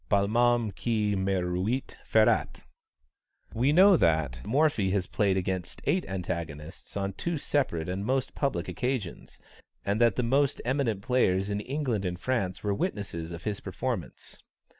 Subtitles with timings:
[0.09, 2.63] Palmam qui meruit, ferat.
[3.53, 8.67] We know that Morphy has played against eight antagonists on two separate and most public
[8.67, 9.37] occasions,
[9.85, 14.41] and that the most eminent players in England and France were witnesses of his performance.